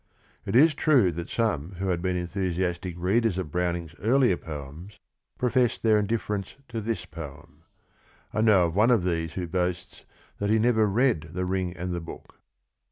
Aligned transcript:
It 0.47 0.55
is 0.55 0.73
true 0.73 1.11
that 1.11 1.29
some 1.29 1.73
who 1.73 1.89
had 1.89 2.01
been 2.01 2.15
enthusiastic 2.17 2.95
readers 2.97 3.37
of 3.37 3.51
Browning's 3.51 3.93
earlier 3.99 4.35
poems 4.35 4.99
professed 5.37 5.83
their 5.83 6.01
indiffer 6.01 6.37
ence 6.37 6.55
to 6.69 6.81
this 6.81 7.05
poem. 7.05 7.61
I 8.33 8.41
know 8.41 8.65
of 8.65 8.75
one 8.75 8.89
of 8.89 9.03
these 9.03 9.33
who 9.33 9.45
boasts 9.47 10.05
that 10.39 10.49
he 10.49 10.57
never 10.57 10.87
read 10.87 11.29
The 11.33 11.45
Ring 11.45 11.77
and 11.77 11.93
the 11.93 12.01
Book. 12.01 12.33